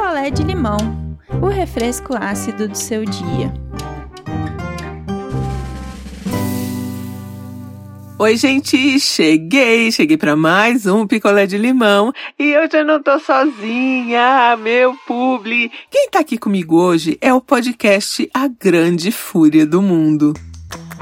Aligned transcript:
picolé 0.00 0.30
de 0.30 0.42
limão, 0.42 0.78
o 1.42 1.48
refresco 1.48 2.14
ácido 2.18 2.66
do 2.66 2.74
seu 2.74 3.04
dia. 3.04 3.52
Oi, 8.18 8.36
gente, 8.36 8.98
cheguei, 8.98 9.92
cheguei 9.92 10.16
para 10.16 10.34
mais 10.34 10.86
um 10.86 11.06
picolé 11.06 11.46
de 11.46 11.58
limão 11.58 12.14
e 12.38 12.48
eu 12.48 12.68
já 12.70 12.82
não 12.82 13.02
tô 13.02 13.18
sozinha, 13.18 14.56
meu 14.56 14.94
publi. 15.06 15.70
Quem 15.90 16.08
tá 16.08 16.20
aqui 16.20 16.38
comigo 16.38 16.80
hoje 16.80 17.18
é 17.20 17.32
o 17.34 17.40
podcast 17.40 18.28
A 18.32 18.48
Grande 18.48 19.12
Fúria 19.12 19.66
do 19.66 19.82
Mundo. 19.82 20.32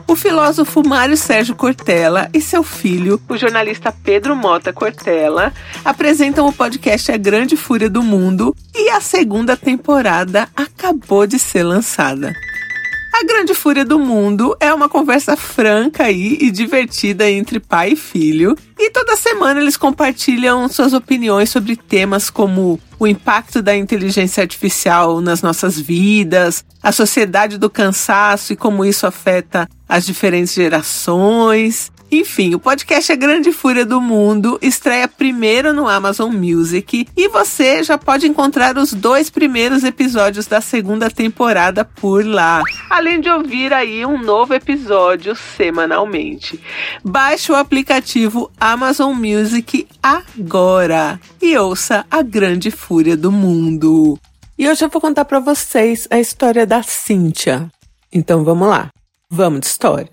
O 0.09 0.17
filósofo 0.17 0.83
Mário 0.83 1.19
Sérgio 1.19 1.55
Cortella 1.55 2.31
e 2.33 2.41
seu 2.41 2.63
filho, 2.63 3.21
o 3.29 3.37
jornalista 3.37 3.93
Pedro 3.93 4.35
Mota 4.35 4.73
Cortella, 4.73 5.53
apresentam 5.85 6.49
o 6.49 6.53
podcast 6.53 7.13
A 7.13 7.19
Grande 7.19 7.59
Fúria 7.59 7.91
do 7.91 8.03
Mundo 8.03 8.57
e 8.75 8.89
a 8.89 9.03
segunda 9.03 9.55
temporada 9.55 10.49
acabou 10.57 11.27
de 11.27 11.39
ser 11.39 11.63
lançada. 11.63 12.35
A 13.13 13.25
Grande 13.25 13.55
Fúria 13.55 13.85
do 13.85 13.99
Mundo 13.99 14.57
é 14.61 14.73
uma 14.73 14.89
conversa 14.89 15.37
franca 15.37 16.11
e 16.11 16.51
divertida 16.51 17.29
entre 17.29 17.59
pai 17.59 17.93
e 17.93 17.97
filho. 17.97 18.57
E 18.79 18.91
toda 18.91 19.17
semana 19.17 19.61
eles 19.61 19.77
compartilham 19.77 20.69
suas 20.69 20.93
opiniões 20.93 21.51
sobre 21.51 21.75
temas 21.75 22.31
como 22.31 22.79
o 22.99 23.07
impacto 23.07 23.61
da 23.61 23.77
inteligência 23.77 24.43
artificial 24.43 25.21
nas 25.21 25.43
nossas 25.43 25.79
vidas, 25.79 26.65
a 26.83 26.93
sociedade 26.93 27.59
do 27.59 27.71
cansaço 27.71 28.53
e 28.53 28.57
como 28.57 28.85
isso 28.85 29.07
afeta 29.07 29.69
as 29.89 30.05
diferentes 30.05 30.55
gerações, 30.55 31.91
enfim, 32.11 32.55
o 32.55 32.59
podcast 32.59 33.13
A 33.13 33.17
Grande 33.17 33.53
Fúria 33.53 33.85
do 33.85 34.01
Mundo 34.01 34.59
estreia 34.63 35.07
primeiro 35.07 35.75
no 35.75 35.87
Amazon 35.87 36.33
Music 36.33 37.07
e 37.15 37.29
você 37.29 37.83
já 37.83 37.99
pode 37.99 38.27
encontrar 38.27 38.79
os 38.79 38.95
dois 38.95 39.29
primeiros 39.29 39.85
episódios 39.85 40.47
da 40.47 40.61
segunda 40.63 41.11
temporada 41.11 41.85
por 41.85 42.25
lá, 42.25 42.63
além 42.89 43.21
de 43.21 43.29
ouvir 43.29 43.75
aí 43.75 44.07
um 44.07 44.23
novo 44.23 44.55
episódio 44.55 45.37
semanalmente. 45.37 46.59
Baixe 47.05 47.53
o 47.53 47.57
aplicativo 47.57 48.51
Amazon 48.59 49.15
Music 49.15 49.87
agora 50.03 51.21
e 51.43 51.59
ouça 51.59 52.07
A 52.11 52.23
Grande 52.23 52.71
Fúria 52.71 53.19
do 53.19 53.31
Mundo. 53.31 54.19
E 54.59 54.67
hoje 54.67 54.83
eu 54.83 54.89
vou 54.89 55.01
contar 55.01 55.27
para 55.27 55.41
vocês 55.41 56.09
a 56.11 56.19
história 56.19 56.67
da 56.67 56.83
Cíntia. 56.83 57.71
Então 58.11 58.45
vamos 58.45 58.67
lá. 58.67 58.89
Vamos 59.31 59.61
de 59.61 59.67
história. 59.67 60.09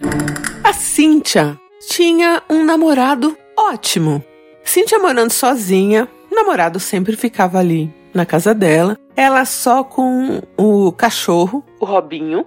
A 0.61 0.73
Cíntia 0.73 1.58
tinha 1.88 2.41
um 2.50 2.64
namorado 2.64 3.38
ótimo. 3.58 4.23
Cíntia 4.64 5.00
morando 5.00 5.31
sozinha, 5.31 6.08
o 6.31 6.36
namorado 6.36 6.80
sempre 6.80 7.16
ficava 7.16 7.59
ali 7.59 7.94
na 8.14 8.25
casa 8.25 8.53
dela, 8.53 8.97
ela 9.16 9.45
só 9.45 9.83
com 9.83 10.42
o 10.58 10.92
cachorro, 10.92 11.64
o 11.80 11.86
Robinho. 11.86 12.45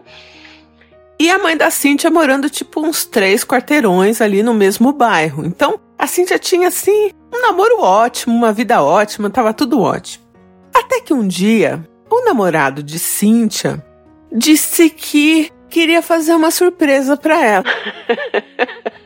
E 1.20 1.30
a 1.30 1.38
mãe 1.38 1.56
da 1.56 1.70
Cíntia 1.70 2.10
morando 2.10 2.48
tipo 2.48 2.80
uns 2.80 3.04
três 3.04 3.44
quarteirões 3.44 4.20
ali 4.20 4.42
no 4.42 4.54
mesmo 4.54 4.92
bairro. 4.92 5.44
Então 5.44 5.80
a 5.98 6.06
Cíntia 6.06 6.38
tinha 6.38 6.68
assim 6.68 7.10
um 7.34 7.42
namoro 7.42 7.80
ótimo, 7.80 8.34
uma 8.34 8.52
vida 8.52 8.82
ótima, 8.82 9.28
tava 9.28 9.52
tudo 9.52 9.80
ótimo. 9.80 10.24
Até 10.72 11.00
que 11.00 11.12
um 11.12 11.26
dia 11.26 11.86
o 12.10 12.24
namorado 12.24 12.82
de 12.82 12.98
Cíntia 12.98 13.84
disse 14.32 14.88
que 14.90 15.50
queria 15.68 16.02
fazer 16.02 16.34
uma 16.34 16.50
surpresa 16.50 17.16
para 17.16 17.44
ela. 17.44 17.64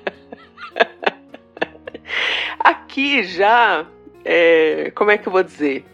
Aqui 2.59 3.23
já, 3.25 3.87
é, 4.25 4.93
como 4.95 5.11
é 5.11 5.19
que 5.19 5.27
eu 5.27 5.33
vou 5.33 5.43
dizer? 5.43 5.85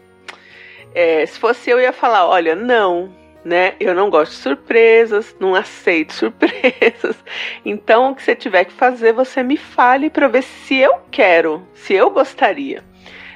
É, 0.93 1.25
se 1.25 1.39
fosse 1.39 1.69
eu, 1.69 1.79
ia 1.79 1.93
falar: 1.93 2.27
olha, 2.27 2.55
não, 2.55 3.13
né? 3.43 3.73
Eu 3.79 3.93
não 3.93 4.09
gosto 4.09 4.31
de 4.31 4.37
surpresas, 4.37 5.35
não 5.39 5.55
aceito 5.55 6.13
surpresas. 6.15 7.15
Então, 7.63 8.11
o 8.11 8.15
que 8.15 8.23
você 8.23 8.35
tiver 8.35 8.65
que 8.65 8.73
fazer, 8.73 9.13
você 9.13 9.43
me 9.43 9.57
fale 9.57 10.09
para 10.09 10.27
ver 10.27 10.43
se 10.43 10.77
eu 10.77 10.99
quero, 11.11 11.65
se 11.73 11.93
eu 11.93 12.09
gostaria. 12.09 12.83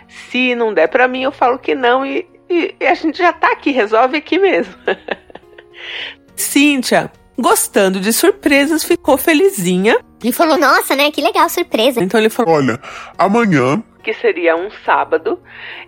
Se 0.08 0.54
não 0.56 0.74
der 0.74 0.88
para 0.88 1.08
mim, 1.08 1.24
eu 1.24 1.32
falo 1.32 1.58
que 1.58 1.74
não 1.74 2.06
e, 2.06 2.28
e, 2.50 2.76
e 2.80 2.86
a 2.86 2.94
gente 2.94 3.18
já 3.18 3.34
tá 3.34 3.52
aqui, 3.52 3.72
resolve 3.72 4.18
aqui 4.18 4.38
mesmo. 4.38 4.74
Cíntia, 6.36 7.12
gostando 7.38 8.00
de 8.00 8.14
surpresas, 8.14 8.84
ficou 8.84 9.18
felizinha 9.18 9.98
e 10.24 10.32
falou: 10.32 10.58
Nossa, 10.58 10.96
né? 10.96 11.12
Que 11.12 11.22
legal 11.22 11.50
surpresa. 11.50 12.02
Então 12.02 12.20
ele 12.20 12.30
falou: 12.30 12.56
Olha, 12.56 12.80
amanhã, 13.18 13.84
que 14.04 14.14
seria 14.14 14.56
um 14.56 14.70
sábado, 14.86 15.40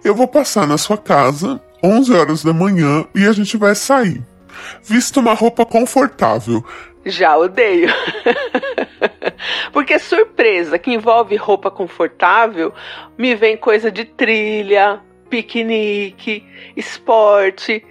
eu 0.03 0.15
vou 0.15 0.27
passar 0.27 0.67
na 0.67 0.77
sua 0.77 0.97
casa, 0.97 1.61
11 1.83 2.13
horas 2.13 2.43
da 2.43 2.53
manhã, 2.53 3.05
e 3.13 3.25
a 3.25 3.31
gente 3.31 3.57
vai 3.57 3.75
sair. 3.75 4.23
Vista 4.83 5.19
uma 5.19 5.33
roupa 5.33 5.65
confortável. 5.65 6.63
Já 7.05 7.37
odeio. 7.37 7.89
Porque 9.71 9.99
surpresa 9.99 10.79
que 10.79 10.91
envolve 10.91 11.35
roupa 11.35 11.69
confortável, 11.69 12.73
me 13.17 13.35
vem 13.35 13.55
coisa 13.55 13.91
de 13.91 14.05
trilha, 14.05 15.01
piquenique, 15.29 16.43
esporte, 16.75 17.85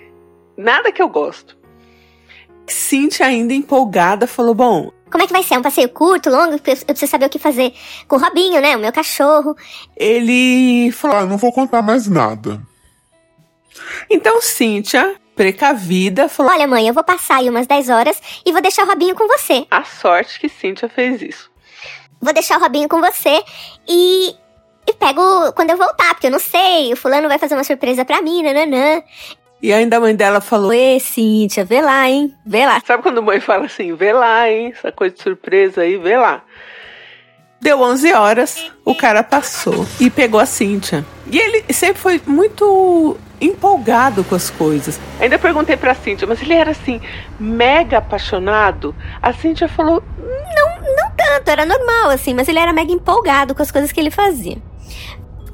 nada 0.56 0.90
que 0.90 1.02
eu 1.02 1.08
gosto. 1.08 1.56
Cintia, 2.66 3.26
ainda 3.26 3.52
empolgada, 3.52 4.26
falou: 4.26 4.54
Bom. 4.54 4.90
Como 5.14 5.22
é 5.22 5.28
que 5.28 5.32
vai 5.32 5.44
ser? 5.44 5.56
Um 5.56 5.62
passeio 5.62 5.88
curto, 5.90 6.28
longo? 6.28 6.54
Eu 6.54 6.58
preciso 6.58 7.06
saber 7.08 7.26
o 7.26 7.28
que 7.28 7.38
fazer 7.38 7.72
com 8.08 8.16
o 8.16 8.18
Robinho, 8.18 8.60
né? 8.60 8.76
O 8.76 8.80
meu 8.80 8.92
cachorro. 8.92 9.56
Ele 9.96 10.90
falou: 10.90 11.16
Ah, 11.16 11.24
não 11.24 11.36
vou 11.38 11.52
contar 11.52 11.82
mais 11.82 12.08
nada. 12.08 12.60
Então, 14.10 14.42
Cíntia, 14.42 15.14
precavida, 15.36 16.28
falou: 16.28 16.50
Olha, 16.50 16.66
mãe, 16.66 16.88
eu 16.88 16.92
vou 16.92 17.04
passar 17.04 17.36
aí 17.36 17.48
umas 17.48 17.68
10 17.68 17.90
horas 17.90 18.20
e 18.44 18.50
vou 18.50 18.60
deixar 18.60 18.82
o 18.82 18.88
Robinho 18.88 19.14
com 19.14 19.28
você. 19.28 19.64
A 19.70 19.84
sorte 19.84 20.40
que 20.40 20.48
Cíntia 20.48 20.88
fez 20.88 21.22
isso. 21.22 21.48
Vou 22.20 22.34
deixar 22.34 22.58
o 22.58 22.60
Robinho 22.60 22.88
com 22.88 23.00
você 23.00 23.40
e. 23.88 24.34
E 24.84 24.92
pego 24.94 25.52
quando 25.52 25.70
eu 25.70 25.76
voltar, 25.76 26.12
porque 26.14 26.26
eu 26.26 26.32
não 26.32 26.40
sei, 26.40 26.92
o 26.92 26.96
fulano 26.96 27.28
vai 27.28 27.38
fazer 27.38 27.54
uma 27.54 27.62
surpresa 27.62 28.04
pra 28.04 28.20
mim, 28.20 28.42
nananã. 28.42 29.00
E 29.64 29.72
ainda 29.72 29.96
a 29.96 30.00
mãe 30.00 30.14
dela 30.14 30.42
falou: 30.42 30.74
Ê, 30.74 31.00
Cíntia, 31.00 31.64
vê 31.64 31.80
lá, 31.80 32.06
hein? 32.06 32.34
Vê 32.44 32.66
lá. 32.66 32.82
Sabe 32.86 33.02
quando 33.02 33.16
a 33.16 33.22
mãe 33.22 33.40
fala 33.40 33.64
assim: 33.64 33.94
vê 33.94 34.12
lá, 34.12 34.46
hein? 34.46 34.74
Essa 34.76 34.92
coisa 34.92 35.14
de 35.14 35.22
surpresa 35.22 35.80
aí, 35.80 35.96
vê 35.96 36.18
lá. 36.18 36.42
Deu 37.62 37.80
11 37.80 38.12
horas, 38.12 38.70
o 38.84 38.94
cara 38.94 39.22
passou 39.22 39.86
e 39.98 40.10
pegou 40.10 40.38
a 40.38 40.44
Cíntia. 40.44 41.02
E 41.32 41.38
ele 41.38 41.64
sempre 41.72 41.98
foi 41.98 42.20
muito 42.26 43.16
empolgado 43.40 44.22
com 44.22 44.34
as 44.34 44.50
coisas. 44.50 45.00
Ainda 45.18 45.38
perguntei 45.38 45.78
pra 45.78 45.94
Cíntia, 45.94 46.28
mas 46.28 46.42
ele 46.42 46.52
era 46.52 46.72
assim, 46.72 47.00
mega 47.40 47.96
apaixonado? 47.96 48.94
A 49.22 49.32
Cíntia 49.32 49.66
falou: 49.66 50.02
Não, 50.18 50.94
não 50.94 51.10
tanto, 51.16 51.48
era 51.48 51.64
normal, 51.64 52.10
assim, 52.10 52.34
mas 52.34 52.48
ele 52.48 52.58
era 52.58 52.74
mega 52.74 52.92
empolgado 52.92 53.54
com 53.54 53.62
as 53.62 53.72
coisas 53.72 53.90
que 53.90 53.98
ele 53.98 54.10
fazia. 54.10 54.58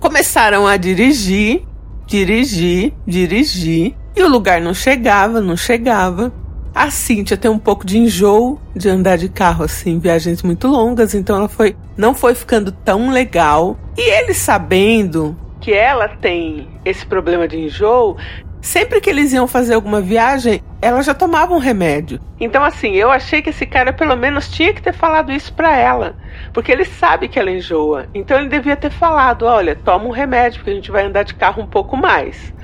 Começaram 0.00 0.66
a 0.66 0.77
dirigir, 0.77 1.62
dirigir, 2.09 2.92
dirigir. 3.06 4.00
E 4.15 4.22
o 4.22 4.28
lugar 4.28 4.60
não 4.60 4.75
chegava, 4.75 5.41
não 5.41 5.56
chegava. 5.56 6.32
A 6.75 6.91
Cíntia 6.91 7.37
tem 7.37 7.50
um 7.50 7.59
pouco 7.59 7.84
de 7.84 7.98
enjoo 7.98 8.60
de 8.75 8.88
andar 8.88 9.19
de 9.19 9.28
carro 9.28 9.65
assim, 9.65 9.98
viagens 9.98 10.43
muito 10.43 10.69
longas, 10.69 11.15
então 11.15 11.37
ela 11.37 11.48
foi 11.48 11.76
não 11.97 12.15
foi 12.15 12.34
ficando 12.34 12.71
tão 12.71 13.10
legal. 13.10 13.76
E 13.97 14.00
ele 14.00 14.32
sabendo 14.32 15.37
que 15.60 15.72
ela 15.72 16.09
tem 16.09 16.69
esse 16.84 17.04
problema 17.04 17.47
de 17.48 17.59
enjoo, 17.59 18.16
sempre 18.60 19.00
que 19.00 19.10
eles 19.10 19.32
iam 19.32 19.48
fazer 19.48 19.75
alguma 19.75 20.00
viagem, 20.00 20.62
ela 20.81 21.03
já 21.03 21.12
tomava 21.12 21.53
um 21.53 21.59
remédio. 21.59 22.21
Então 22.38 22.62
assim, 22.65 22.92
eu 22.92 23.10
achei 23.10 23.42
que 23.42 23.50
esse 23.50 23.66
cara 23.66 23.92
pelo 23.92 24.16
menos 24.16 24.48
tinha 24.48 24.72
que 24.72 24.81
ter 24.81 24.94
falado 24.94 25.32
isso 25.32 25.53
para 25.53 25.77
ela, 25.77 26.15
porque 26.53 26.71
ele 26.71 26.84
sabe 26.84 27.28
que 27.28 27.38
ela 27.38 27.50
enjoa. 27.50 28.06
Então 28.15 28.38
ele 28.38 28.48
devia 28.48 28.77
ter 28.77 28.91
falado, 28.91 29.44
olha, 29.44 29.75
toma 29.75 30.04
um 30.04 30.12
remédio 30.12 30.60
porque 30.60 30.71
a 30.71 30.75
gente 30.75 30.91
vai 30.91 31.04
andar 31.04 31.25
de 31.25 31.34
carro 31.34 31.62
um 31.62 31.66
pouco 31.66 31.97
mais. 31.97 32.54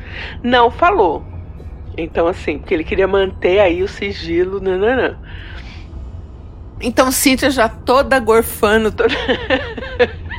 Não 0.42 0.70
falou. 0.70 1.36
Então, 1.96 2.26
assim, 2.26 2.58
porque 2.58 2.75
ele 2.75 2.84
queria 2.84 3.08
manter 3.08 3.58
aí 3.58 3.82
o 3.82 3.88
sigilo, 3.88 4.60
nananã. 4.60 5.19
Então, 6.81 7.10
Cíntia 7.10 7.50
já 7.50 7.69
toda 7.69 8.19
gorfando, 8.19 8.93
toda, 8.93 9.14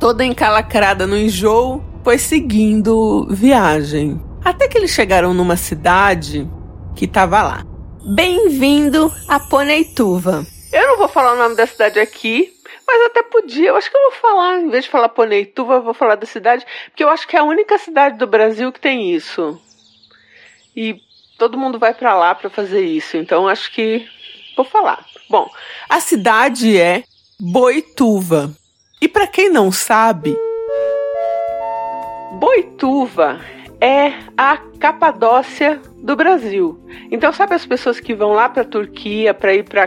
toda 0.00 0.24
encalacrada 0.24 1.06
no 1.06 1.18
enjoo, 1.18 1.84
foi 2.02 2.16
seguindo 2.16 3.26
viagem. 3.30 4.18
Até 4.42 4.68
que 4.68 4.78
eles 4.78 4.90
chegaram 4.90 5.34
numa 5.34 5.56
cidade 5.56 6.48
que 6.96 7.06
tava 7.06 7.42
lá. 7.42 7.62
Bem-vindo 8.14 9.12
a 9.28 9.38
Poneituva. 9.38 10.46
Eu 10.72 10.86
não 10.86 10.98
vou 10.98 11.08
falar 11.08 11.34
o 11.34 11.36
nome 11.36 11.56
da 11.56 11.66
cidade 11.66 12.00
aqui, 12.00 12.54
mas 12.90 13.06
até 13.06 13.22
podia. 13.22 13.68
Eu 13.68 13.76
acho 13.76 13.90
que 13.90 13.96
eu 13.96 14.10
vou 14.10 14.12
falar, 14.12 14.60
em 14.60 14.68
vez 14.68 14.84
de 14.84 14.90
falar 14.90 15.08
Poneituva, 15.08 15.74
eu 15.74 15.82
vou 15.82 15.94
falar 15.94 16.16
da 16.16 16.26
cidade, 16.26 16.66
porque 16.86 17.04
eu 17.04 17.08
acho 17.08 17.26
que 17.26 17.36
é 17.36 17.38
a 17.38 17.44
única 17.44 17.78
cidade 17.78 18.18
do 18.18 18.26
Brasil 18.26 18.72
que 18.72 18.80
tem 18.80 19.14
isso. 19.14 19.60
E 20.74 21.00
todo 21.38 21.58
mundo 21.58 21.78
vai 21.78 21.94
para 21.94 22.14
lá 22.14 22.34
para 22.34 22.50
fazer 22.50 22.84
isso, 22.84 23.16
então 23.16 23.46
acho 23.46 23.72
que 23.72 24.06
vou 24.56 24.64
falar. 24.64 25.04
Bom, 25.28 25.48
a 25.88 26.00
cidade 26.00 26.78
é 26.78 27.04
Boituva. 27.38 28.52
E 29.00 29.08
para 29.08 29.26
quem 29.26 29.48
não 29.48 29.72
sabe, 29.72 30.36
Boituva 32.32 33.40
é 33.80 34.12
a 34.36 34.58
Capadócia 34.78 35.80
do 35.96 36.14
Brasil. 36.14 36.78
Então, 37.10 37.32
sabe 37.32 37.54
as 37.54 37.64
pessoas 37.64 37.98
que 37.98 38.14
vão 38.14 38.32
lá 38.32 38.48
para 38.48 38.64
Turquia 38.64 39.32
para 39.32 39.54
ir 39.54 39.64
para 39.64 39.86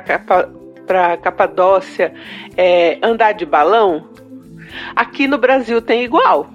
Capa, 0.88 1.18
Capadócia 1.18 2.14
é, 2.56 2.98
andar 3.02 3.34
de 3.34 3.46
balão? 3.46 4.10
Aqui 4.96 5.28
no 5.28 5.38
Brasil 5.38 5.82
tem 5.82 6.04
igual. 6.04 6.50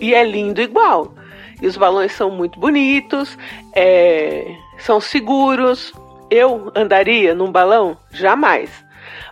E 0.00 0.14
é 0.14 0.24
lindo 0.24 0.60
igual. 0.60 1.14
E 1.60 1.66
os 1.66 1.76
balões 1.76 2.12
são 2.12 2.30
muito 2.30 2.58
bonitos, 2.58 3.38
é, 3.74 4.54
são 4.78 5.00
seguros. 5.00 5.92
Eu 6.30 6.72
andaria 6.74 7.34
num 7.34 7.50
balão? 7.50 7.96
Jamais. 8.10 8.70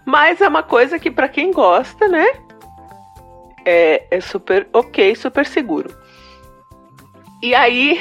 Mas 0.04 0.40
é 0.40 0.48
uma 0.48 0.62
coisa 0.62 0.98
que, 0.98 1.10
para 1.10 1.28
quem 1.28 1.52
gosta, 1.52 2.08
né? 2.08 2.26
É, 3.64 4.06
é 4.10 4.20
super 4.20 4.68
ok, 4.72 5.14
super 5.14 5.46
seguro. 5.46 5.94
E 7.42 7.54
aí, 7.54 7.98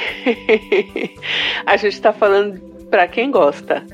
a 1.66 1.76
gente 1.76 2.00
tá 2.00 2.12
falando 2.12 2.60
para 2.90 3.08
quem 3.08 3.30
gosta. 3.30 3.84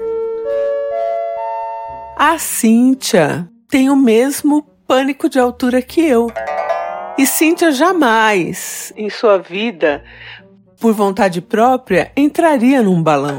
A 2.20 2.36
Cíntia 2.36 3.48
tem 3.68 3.88
o 3.88 3.94
mesmo 3.94 4.62
pânico 4.88 5.28
de 5.28 5.38
altura 5.38 5.80
que 5.80 6.00
eu. 6.00 6.26
E 7.16 7.24
Cíntia 7.24 7.70
jamais, 7.70 8.92
em 8.96 9.08
sua 9.08 9.38
vida, 9.38 10.02
por 10.80 10.92
vontade 10.92 11.40
própria, 11.40 12.10
entraria 12.16 12.82
num 12.82 13.00
balão. 13.00 13.38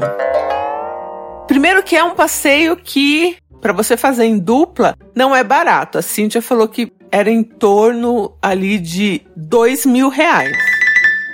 Primeiro 1.46 1.82
que 1.82 1.94
é 1.94 2.02
um 2.02 2.14
passeio 2.14 2.74
que, 2.74 3.36
para 3.60 3.74
você 3.74 3.98
fazer 3.98 4.24
em 4.24 4.38
dupla, 4.38 4.96
não 5.14 5.36
é 5.36 5.44
barato. 5.44 5.98
A 5.98 6.02
Cíntia 6.02 6.40
falou 6.40 6.66
que 6.66 6.90
era 7.12 7.30
em 7.30 7.42
torno 7.42 8.32
ali 8.40 8.78
de 8.78 9.20
dois 9.36 9.84
mil 9.84 10.08
reais. 10.08 10.56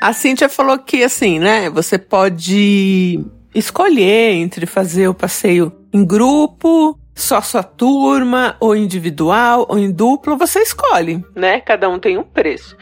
A 0.03 0.13
Cíntia 0.13 0.49
falou 0.49 0.81
que, 0.81 1.05
assim, 1.05 1.39
né, 1.39 1.71
você 1.71 1.97
pode 1.97 3.25
escolher 3.55 4.33
entre 4.33 4.67
fazer 4.67 5.07
o 5.07 5.15
passeio 5.15 5.73
em 5.93 6.05
grupo, 6.05 6.99
só 7.17 7.41
sua 7.41 7.65
turma, 7.65 8.57
ou 8.61 8.77
individual, 8.77 9.67
ou 9.69 9.79
em 9.79 9.91
duplo, 9.91 10.37
você 10.37 10.61
escolhe, 10.61 11.25
né? 11.35 11.61
Cada 11.61 11.89
um 11.89 11.99
tem 11.99 12.17
um 12.19 12.23
preço. 12.23 12.77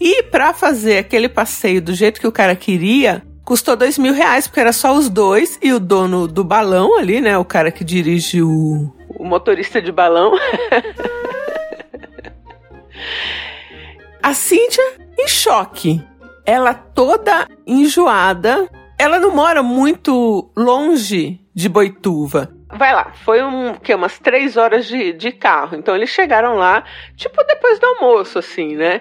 E 0.00 0.24
para 0.24 0.52
fazer 0.52 0.98
aquele 0.98 1.28
passeio 1.28 1.80
do 1.80 1.94
jeito 1.94 2.20
que 2.20 2.26
o 2.26 2.32
cara 2.32 2.56
queria, 2.56 3.22
custou 3.44 3.76
dois 3.76 3.96
mil 3.96 4.12
reais, 4.12 4.46
porque 4.46 4.60
era 4.60 4.72
só 4.72 4.92
os 4.94 5.08
dois 5.08 5.58
e 5.62 5.72
o 5.72 5.80
dono 5.80 6.26
do 6.26 6.42
balão 6.42 6.98
ali, 6.98 7.20
né? 7.20 7.38
O 7.38 7.44
cara 7.44 7.70
que 7.70 7.84
dirige 7.84 8.42
o, 8.42 8.92
o 9.08 9.24
motorista 9.24 9.80
de 9.80 9.92
balão. 9.92 10.32
A 14.22 14.34
Cíntia 14.34 14.84
em 15.18 15.26
choque 15.26 16.02
ela 16.44 16.74
toda 16.74 17.46
enjoada. 17.66 18.68
Ela 18.98 19.20
não 19.20 19.34
mora 19.34 19.62
muito 19.62 20.50
longe 20.56 21.40
de 21.54 21.68
Boituva. 21.68 22.50
Vai 22.72 22.92
lá, 22.94 23.12
foi 23.24 23.42
um, 23.42 23.74
que, 23.74 23.94
umas 23.94 24.18
três 24.18 24.56
horas 24.56 24.86
de, 24.86 25.12
de 25.12 25.32
carro. 25.32 25.76
Então 25.76 25.94
eles 25.94 26.10
chegaram 26.10 26.54
lá, 26.54 26.84
tipo, 27.16 27.42
depois 27.44 27.78
do 27.78 27.86
almoço, 27.86 28.38
assim, 28.38 28.76
né? 28.76 29.00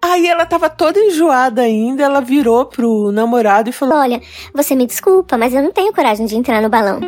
Aí 0.00 0.28
ela 0.28 0.46
tava 0.46 0.70
toda 0.70 1.00
enjoada 1.00 1.62
ainda, 1.62 2.04
ela 2.04 2.20
virou 2.20 2.66
pro 2.66 3.10
namorado 3.10 3.68
e 3.68 3.72
falou: 3.72 3.98
Olha, 3.98 4.20
você 4.54 4.74
me 4.74 4.86
desculpa, 4.86 5.36
mas 5.36 5.52
eu 5.52 5.62
não 5.62 5.72
tenho 5.72 5.92
coragem 5.92 6.26
de 6.26 6.36
entrar 6.36 6.62
no 6.62 6.68
balão. 6.68 7.00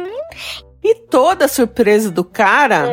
E 0.82 0.94
toda 0.94 1.44
a 1.44 1.49
surpresa 1.49 2.11
do 2.11 2.25
cara 2.25 2.88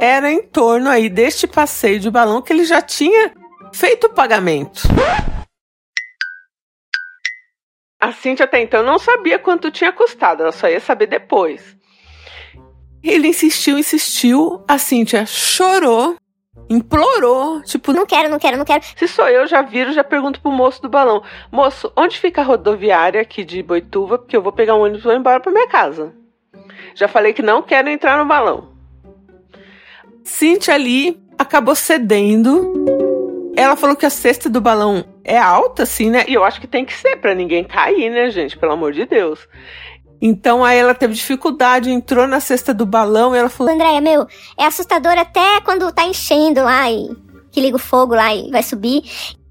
era 0.00 0.30
em 0.30 0.42
torno 0.42 0.88
aí 0.88 1.08
deste 1.08 1.46
passeio 1.46 2.00
de 2.00 2.10
balão 2.10 2.40
que 2.40 2.52
ele 2.52 2.64
já 2.64 2.80
tinha 2.80 3.32
feito 3.72 4.06
o 4.06 4.10
pagamento. 4.10 4.82
A 8.00 8.12
Cintia 8.12 8.46
até 8.46 8.60
então 8.60 8.82
não 8.82 8.98
sabia 8.98 9.38
quanto 9.38 9.70
tinha 9.70 9.92
custado, 9.92 10.42
ela 10.42 10.52
só 10.52 10.68
ia 10.68 10.80
saber 10.80 11.06
depois. 11.06 11.76
Ele 13.02 13.28
insistiu, 13.28 13.78
insistiu, 13.78 14.64
a 14.66 14.78
Cintia 14.78 15.26
chorou, 15.26 16.16
implorou, 16.68 17.62
tipo, 17.62 17.92
não 17.92 18.06
quero, 18.06 18.30
não 18.30 18.38
quero, 18.38 18.56
não 18.56 18.64
quero. 18.64 18.82
Se 18.96 19.06
sou 19.06 19.28
eu, 19.28 19.46
já 19.46 19.60
viro, 19.60 19.92
já 19.92 20.02
pergunto 20.02 20.40
pro 20.40 20.50
moço 20.50 20.80
do 20.80 20.88
balão: 20.88 21.22
Moço, 21.52 21.92
onde 21.96 22.18
fica 22.18 22.40
a 22.40 22.44
rodoviária 22.44 23.20
aqui 23.20 23.44
de 23.44 23.62
Boituva? 23.62 24.18
Porque 24.18 24.36
eu 24.36 24.42
vou 24.42 24.52
pegar 24.52 24.74
um 24.74 24.80
ônibus 24.80 25.02
e 25.02 25.04
vou 25.04 25.14
embora 25.14 25.40
pra 25.40 25.52
minha 25.52 25.68
casa. 25.68 26.14
Já 26.94 27.06
falei 27.06 27.32
que 27.32 27.42
não 27.42 27.62
quero 27.62 27.88
entrar 27.88 28.18
no 28.18 28.26
balão. 28.26 28.70
Cintia 30.24 30.74
ali 30.74 31.20
acabou 31.38 31.74
cedendo 31.74 32.72
ela 33.60 33.76
falou 33.76 33.94
que 33.94 34.06
a 34.06 34.10
cesta 34.10 34.48
do 34.48 34.60
balão 34.60 35.04
é 35.30 35.38
alta, 35.38 35.84
assim, 35.84 36.10
né? 36.10 36.24
E 36.26 36.34
eu 36.34 36.42
acho 36.42 36.60
que 36.60 36.66
tem 36.66 36.84
que 36.84 36.92
ser 36.92 37.16
para 37.16 37.34
ninguém 37.34 37.62
cair, 37.62 38.10
né, 38.10 38.30
gente? 38.30 38.58
Pelo 38.58 38.72
amor 38.72 38.92
de 38.92 39.06
Deus. 39.06 39.48
Então 40.20 40.64
aí 40.64 40.76
ela 40.76 40.94
teve 40.94 41.14
dificuldade, 41.14 41.90
entrou 41.90 42.26
na 42.26 42.40
cesta 42.40 42.74
do 42.74 42.84
balão 42.84 43.34
e 43.34 43.38
ela 43.38 43.48
falou: 43.48 43.72
Andréia, 43.72 44.00
meu, 44.00 44.26
é 44.58 44.66
assustador 44.66 45.16
até 45.16 45.60
quando 45.60 45.90
tá 45.92 46.04
enchendo 46.04 46.62
lá 46.62 46.90
e 46.90 47.08
que 47.52 47.60
liga 47.60 47.76
o 47.76 47.78
fogo 47.78 48.14
lá 48.14 48.34
e 48.34 48.50
vai 48.50 48.62
subir. 48.62 49.02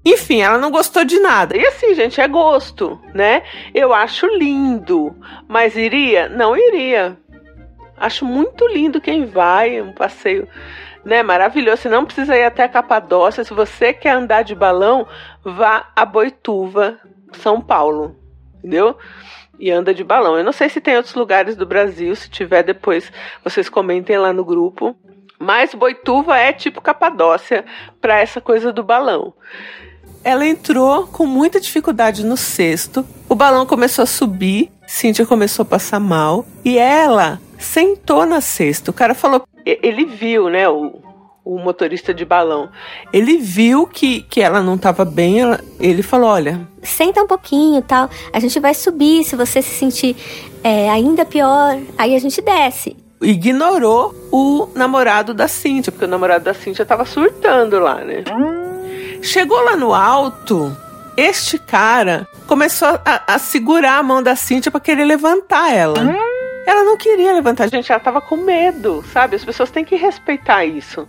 Enfim, 0.04 0.40
ela 0.40 0.58
não 0.58 0.70
gostou 0.70 1.04
de 1.04 1.18
nada. 1.18 1.56
E 1.56 1.66
assim, 1.66 1.94
gente, 1.94 2.20
é 2.20 2.28
gosto, 2.28 2.98
né? 3.14 3.42
Eu 3.74 3.92
acho 3.92 4.26
lindo, 4.26 5.14
mas 5.48 5.76
iria? 5.76 6.28
Não 6.28 6.56
iria. 6.56 7.18
Acho 7.96 8.24
muito 8.24 8.66
lindo 8.66 9.00
quem 9.00 9.26
vai, 9.26 9.80
um 9.80 9.92
passeio 9.92 10.46
né? 11.04 11.22
Maravilhoso. 11.22 11.82
Você 11.82 11.88
não 11.88 12.04
precisa 12.04 12.36
ir 12.36 12.44
até 12.44 12.64
a 12.64 12.68
Capadócia. 12.68 13.44
Se 13.44 13.54
você 13.54 13.92
quer 13.92 14.12
andar 14.12 14.42
de 14.42 14.54
balão, 14.54 15.06
vá 15.44 15.88
a 15.94 16.04
Boituva, 16.04 16.98
São 17.32 17.60
Paulo. 17.60 18.16
Entendeu? 18.58 18.96
E 19.58 19.70
anda 19.70 19.92
de 19.92 20.04
balão. 20.04 20.36
Eu 20.36 20.44
não 20.44 20.52
sei 20.52 20.68
se 20.68 20.80
tem 20.80 20.96
outros 20.96 21.14
lugares 21.14 21.56
do 21.56 21.66
Brasil. 21.66 22.14
Se 22.14 22.28
tiver, 22.28 22.62
depois 22.62 23.12
vocês 23.42 23.68
comentem 23.68 24.18
lá 24.18 24.32
no 24.32 24.44
grupo. 24.44 24.96
Mas 25.38 25.74
Boituva 25.74 26.36
é 26.36 26.52
tipo 26.52 26.82
Capadócia 26.82 27.64
para 28.00 28.20
essa 28.20 28.40
coisa 28.40 28.72
do 28.72 28.82
balão. 28.82 29.32
Ela 30.22 30.46
entrou 30.46 31.06
com 31.06 31.24
muita 31.24 31.58
dificuldade 31.58 32.24
no 32.24 32.36
cesto. 32.36 33.06
O 33.26 33.34
balão 33.34 33.64
começou 33.64 34.02
a 34.02 34.06
subir. 34.06 34.70
Cíntia 34.86 35.24
começou 35.24 35.62
a 35.62 35.66
passar 35.66 35.98
mal. 35.98 36.44
E 36.62 36.76
ela 36.76 37.40
sentou 37.58 38.26
na 38.26 38.42
cesta. 38.42 38.90
O 38.90 38.94
cara 38.94 39.14
falou: 39.14 39.46
ele 39.64 40.04
viu, 40.04 40.48
né, 40.48 40.68
o, 40.68 41.00
o 41.44 41.58
motorista 41.58 42.12
de 42.12 42.24
balão. 42.24 42.68
Ele 43.12 43.36
viu 43.38 43.86
que, 43.86 44.22
que 44.22 44.40
ela 44.40 44.62
não 44.62 44.74
estava 44.74 45.04
bem, 45.04 45.40
ela, 45.40 45.60
ele 45.78 46.02
falou: 46.02 46.30
olha. 46.30 46.60
Senta 46.82 47.22
um 47.22 47.26
pouquinho 47.26 47.82
tal. 47.82 48.08
A 48.32 48.40
gente 48.40 48.58
vai 48.60 48.74
subir. 48.74 49.24
Se 49.24 49.36
você 49.36 49.60
se 49.60 49.70
sentir 49.70 50.16
é, 50.62 50.88
ainda 50.90 51.24
pior, 51.24 51.78
aí 51.98 52.14
a 52.14 52.18
gente 52.18 52.40
desce. 52.40 52.96
Ignorou 53.20 54.14
o 54.32 54.68
namorado 54.74 55.34
da 55.34 55.46
Cintia, 55.46 55.92
porque 55.92 56.06
o 56.06 56.08
namorado 56.08 56.44
da 56.44 56.54
Cintia 56.54 56.84
estava 56.84 57.04
surtando 57.04 57.78
lá, 57.78 57.96
né? 57.96 58.24
Chegou 59.22 59.62
lá 59.62 59.76
no 59.76 59.92
alto, 59.92 60.74
este 61.14 61.58
cara 61.58 62.26
começou 62.46 62.88
a, 63.04 63.34
a 63.34 63.38
segurar 63.38 63.98
a 63.98 64.02
mão 64.02 64.22
da 64.22 64.34
Cintia 64.34 64.72
para 64.72 64.80
querer 64.80 65.04
levantar 65.04 65.70
ela. 65.70 66.00
Ela 66.70 66.84
não 66.84 66.96
queria 66.96 67.32
levantar, 67.32 67.68
gente, 67.68 67.90
ela 67.90 68.00
tava 68.00 68.20
com 68.20 68.36
medo, 68.36 69.04
sabe? 69.12 69.34
As 69.34 69.44
pessoas 69.44 69.72
têm 69.72 69.84
que 69.84 69.96
respeitar 69.96 70.64
isso. 70.64 71.08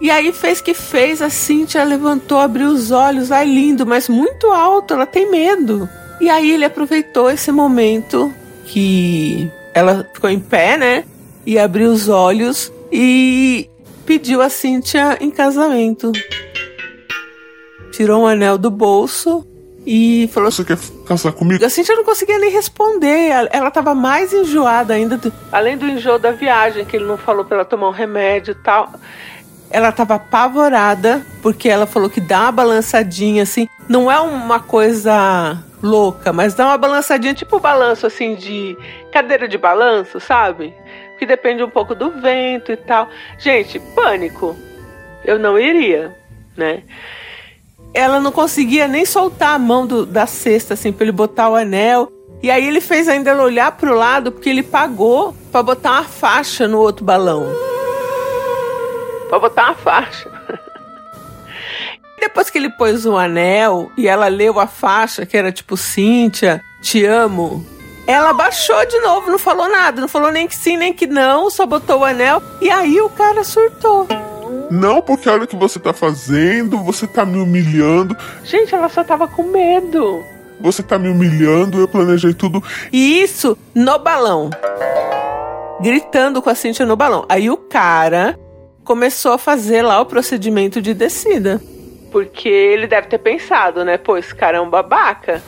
E 0.00 0.10
aí 0.10 0.32
fez 0.32 0.60
que 0.60 0.74
fez, 0.74 1.22
a 1.22 1.30
Cintia 1.30 1.84
levantou, 1.84 2.40
abriu 2.40 2.66
os 2.66 2.90
olhos, 2.90 3.30
ai 3.30 3.46
lindo, 3.46 3.86
mas 3.86 4.08
muito 4.08 4.48
alto, 4.48 4.94
ela 4.94 5.06
tem 5.06 5.30
medo. 5.30 5.88
E 6.20 6.28
aí 6.28 6.50
ele 6.50 6.64
aproveitou 6.64 7.30
esse 7.30 7.52
momento 7.52 8.34
que 8.64 9.48
ela 9.72 10.04
ficou 10.12 10.28
em 10.28 10.40
pé, 10.40 10.76
né? 10.76 11.04
E 11.46 11.56
abriu 11.56 11.92
os 11.92 12.08
olhos 12.08 12.72
e 12.90 13.70
pediu 14.04 14.42
a 14.42 14.48
Cíntia 14.48 15.18
em 15.20 15.30
casamento. 15.30 16.10
Tirou 17.92 18.22
um 18.22 18.26
anel 18.26 18.58
do 18.58 18.72
bolso 18.72 19.46
e 19.90 20.28
falou: 20.28 20.50
Você 20.50 20.62
quer 20.62 20.76
casar 21.06 21.32
comigo? 21.32 21.64
A 21.64 21.70
Cintia 21.70 21.96
não 21.96 22.04
conseguia 22.04 22.38
nem 22.38 22.50
responder. 22.50 23.30
Ela 23.50 23.70
tava 23.70 23.94
mais 23.94 24.34
enjoada 24.34 24.92
ainda. 24.92 25.16
Do... 25.16 25.32
Além 25.50 25.78
do 25.78 25.86
enjoo 25.86 26.18
da 26.18 26.30
viagem, 26.30 26.84
que 26.84 26.96
ele 26.96 27.06
não 27.06 27.16
falou 27.16 27.42
pra 27.42 27.56
ela 27.56 27.64
tomar 27.64 27.88
um 27.88 27.92
remédio 27.92 28.52
e 28.52 28.54
tal. 28.54 28.92
Ela 29.70 29.90
tava 29.90 30.16
apavorada, 30.16 31.24
porque 31.42 31.70
ela 31.70 31.86
falou 31.86 32.10
que 32.10 32.20
dá 32.20 32.42
uma 32.42 32.52
balançadinha 32.52 33.44
assim. 33.44 33.66
Não 33.88 34.12
é 34.12 34.20
uma 34.20 34.60
coisa 34.60 35.64
louca, 35.82 36.34
mas 36.34 36.52
dá 36.52 36.66
uma 36.66 36.76
balançadinha, 36.76 37.32
tipo 37.32 37.58
balanço 37.58 38.06
assim 38.06 38.34
de 38.34 38.76
cadeira 39.10 39.48
de 39.48 39.56
balanço, 39.56 40.20
sabe? 40.20 40.74
Que 41.18 41.24
depende 41.24 41.62
um 41.62 41.70
pouco 41.70 41.94
do 41.94 42.10
vento 42.10 42.70
e 42.72 42.76
tal. 42.76 43.08
Gente, 43.38 43.80
pânico. 43.94 44.54
Eu 45.24 45.38
não 45.38 45.58
iria, 45.58 46.14
né? 46.56 46.82
Ela 47.92 48.20
não 48.20 48.30
conseguia 48.30 48.86
nem 48.86 49.04
soltar 49.04 49.54
a 49.54 49.58
mão 49.58 49.86
do, 49.86 50.04
da 50.04 50.26
cesta, 50.26 50.74
assim, 50.74 50.92
pra 50.92 51.04
ele 51.04 51.12
botar 51.12 51.48
o 51.48 51.56
anel. 51.56 52.12
E 52.42 52.50
aí 52.50 52.66
ele 52.66 52.80
fez 52.80 53.08
ainda 53.08 53.30
ela 53.30 53.42
olhar 53.42 53.72
pro 53.72 53.94
lado, 53.94 54.30
porque 54.30 54.48
ele 54.48 54.62
pagou 54.62 55.34
para 55.50 55.62
botar 55.62 55.92
uma 55.92 56.04
faixa 56.04 56.68
no 56.68 56.78
outro 56.78 57.04
balão. 57.04 57.46
Pra 59.28 59.38
botar 59.38 59.64
uma 59.66 59.74
faixa. 59.74 60.30
depois 62.20 62.50
que 62.50 62.58
ele 62.58 62.70
pôs 62.70 63.06
o 63.06 63.16
anel 63.16 63.90
e 63.96 64.06
ela 64.06 64.28
leu 64.28 64.60
a 64.60 64.66
faixa, 64.66 65.26
que 65.26 65.36
era 65.36 65.50
tipo 65.50 65.76
Cíntia, 65.76 66.62
te 66.80 67.04
amo, 67.04 67.66
ela 68.06 68.32
baixou 68.32 68.86
de 68.86 68.98
novo, 69.00 69.30
não 69.30 69.38
falou 69.38 69.68
nada, 69.68 70.00
não 70.00 70.08
falou 70.08 70.32
nem 70.32 70.48
que 70.48 70.56
sim, 70.56 70.76
nem 70.76 70.94
que 70.94 71.06
não, 71.06 71.50
só 71.50 71.66
botou 71.66 72.00
o 72.00 72.04
anel. 72.04 72.42
E 72.60 72.70
aí 72.70 73.00
o 73.00 73.10
cara 73.10 73.44
surtou. 73.44 74.06
Não, 74.70 75.00
porque 75.00 75.28
olha 75.28 75.44
o 75.44 75.46
que 75.46 75.56
você 75.56 75.78
tá 75.78 75.92
fazendo, 75.92 76.78
você 76.78 77.06
tá 77.06 77.24
me 77.24 77.38
humilhando. 77.38 78.16
Gente, 78.44 78.74
ela 78.74 78.88
só 78.88 79.02
tava 79.02 79.26
com 79.26 79.44
medo. 79.44 80.22
Você 80.60 80.82
tá 80.82 80.98
me 80.98 81.08
humilhando, 81.08 81.78
eu 81.78 81.88
planejei 81.88 82.34
tudo. 82.34 82.62
E 82.92 83.22
isso 83.22 83.56
no 83.74 83.98
balão. 83.98 84.50
Gritando 85.80 86.42
com 86.42 86.50
a 86.50 86.54
Cintia 86.54 86.84
no 86.84 86.96
balão. 86.96 87.24
Aí 87.28 87.48
o 87.48 87.56
cara 87.56 88.38
começou 88.84 89.32
a 89.32 89.38
fazer 89.38 89.82
lá 89.82 90.00
o 90.00 90.06
procedimento 90.06 90.82
de 90.82 90.92
descida. 90.92 91.60
Porque 92.10 92.48
ele 92.48 92.86
deve 92.86 93.06
ter 93.06 93.18
pensado, 93.18 93.84
né? 93.84 93.96
Pô, 93.96 94.16
esse 94.16 94.34
cara 94.34 94.58
é 94.58 94.60
um 94.60 94.68
babaca. 94.68 95.42